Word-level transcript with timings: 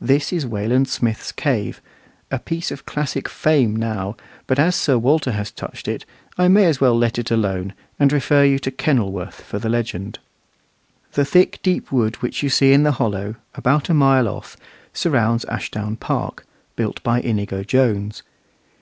This 0.00 0.32
is 0.32 0.46
Wayland 0.46 0.88
Smith's 0.88 1.30
cave, 1.30 1.82
a 2.30 2.38
place 2.38 2.70
of 2.70 2.86
classic 2.86 3.28
fame 3.28 3.76
now; 3.76 4.16
but 4.46 4.58
as 4.58 4.74
Sir 4.74 4.96
Walter 4.96 5.32
has 5.32 5.50
touched 5.50 5.86
it, 5.88 6.06
I 6.38 6.48
may 6.48 6.64
as 6.64 6.80
well 6.80 6.96
let 6.96 7.18
it 7.18 7.30
alone, 7.30 7.74
and 8.00 8.10
refer 8.10 8.42
you 8.44 8.58
to 8.60 8.70
"Kenilworth" 8.70 9.42
for 9.42 9.58
the 9.58 9.68
legend. 9.68 10.20
The 11.12 11.26
thick, 11.26 11.60
deep 11.62 11.92
wood 11.92 12.16
which 12.22 12.42
you 12.42 12.48
see 12.48 12.72
in 12.72 12.82
the 12.82 12.92
hollow, 12.92 13.34
about 13.54 13.90
a 13.90 13.92
mile 13.92 14.26
off, 14.26 14.56
surrounds 14.94 15.44
Ashdown 15.44 15.96
Park, 15.96 16.46
built 16.74 17.02
by 17.02 17.20
Inigo 17.20 17.62
Jones. 17.62 18.22